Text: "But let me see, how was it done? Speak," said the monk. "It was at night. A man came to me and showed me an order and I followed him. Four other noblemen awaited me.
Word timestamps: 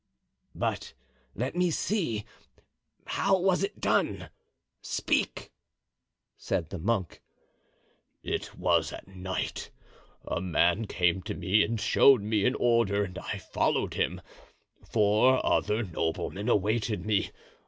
"But 0.55 0.95
let 1.35 1.55
me 1.55 1.69
see, 1.69 2.25
how 3.05 3.37
was 3.37 3.63
it 3.63 3.79
done? 3.79 4.31
Speak," 4.81 5.51
said 6.35 6.71
the 6.71 6.79
monk. 6.79 7.21
"It 8.23 8.57
was 8.57 8.91
at 8.91 9.07
night. 9.07 9.69
A 10.25 10.41
man 10.41 10.87
came 10.87 11.21
to 11.21 11.35
me 11.35 11.61
and 11.63 11.79
showed 11.79 12.23
me 12.23 12.47
an 12.47 12.55
order 12.55 13.03
and 13.03 13.19
I 13.19 13.37
followed 13.37 13.93
him. 13.93 14.21
Four 14.89 15.45
other 15.45 15.83
noblemen 15.83 16.49
awaited 16.49 17.05
me. 17.05 17.29